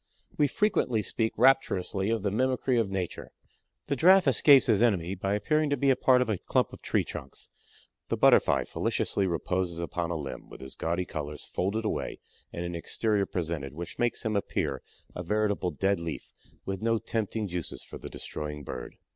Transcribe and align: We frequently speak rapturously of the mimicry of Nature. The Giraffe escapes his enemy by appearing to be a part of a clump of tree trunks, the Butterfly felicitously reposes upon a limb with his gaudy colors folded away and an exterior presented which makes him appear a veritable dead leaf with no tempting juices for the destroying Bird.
We 0.35 0.47
frequently 0.47 1.03
speak 1.03 1.31
rapturously 1.37 2.09
of 2.09 2.23
the 2.23 2.31
mimicry 2.31 2.75
of 2.79 2.89
Nature. 2.89 3.29
The 3.85 3.95
Giraffe 3.95 4.27
escapes 4.27 4.65
his 4.65 4.81
enemy 4.81 5.13
by 5.13 5.35
appearing 5.35 5.69
to 5.69 5.77
be 5.77 5.91
a 5.91 5.95
part 5.95 6.23
of 6.23 6.27
a 6.29 6.39
clump 6.39 6.73
of 6.73 6.81
tree 6.81 7.03
trunks, 7.03 7.51
the 8.07 8.17
Butterfly 8.17 8.63
felicitously 8.63 9.27
reposes 9.27 9.77
upon 9.77 10.09
a 10.09 10.15
limb 10.15 10.49
with 10.49 10.59
his 10.59 10.73
gaudy 10.73 11.05
colors 11.05 11.45
folded 11.45 11.85
away 11.85 12.17
and 12.51 12.65
an 12.65 12.73
exterior 12.73 13.27
presented 13.27 13.75
which 13.75 13.99
makes 13.99 14.25
him 14.25 14.35
appear 14.35 14.81
a 15.15 15.21
veritable 15.21 15.69
dead 15.69 15.99
leaf 15.99 16.33
with 16.65 16.81
no 16.81 16.97
tempting 16.97 17.47
juices 17.47 17.83
for 17.83 17.99
the 17.99 18.09
destroying 18.09 18.63
Bird. 18.63 18.95